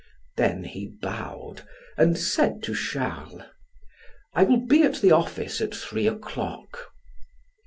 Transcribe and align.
Then 0.35 0.63
he 0.63 0.95
bowed, 0.99 1.61
and 1.95 2.17
said 2.17 2.63
to 2.63 2.73
Charles: 2.73 3.43
"I 4.33 4.45
will 4.45 4.65
be 4.65 4.81
at 4.81 4.95
the 4.95 5.11
office 5.11 5.61
at 5.61 5.75
three 5.75 6.07
o'clock." 6.07 6.87